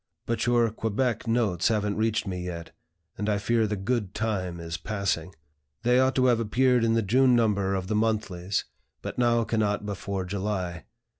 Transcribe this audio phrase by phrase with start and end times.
[0.25, 2.71] But your Quebec notes haven't reached me yet,
[3.19, 5.35] and I fear the 'good time' is passing.
[5.83, 8.65] They ought to have appeared in the June number of the monthlies,
[9.03, 10.85] but now cannot before July.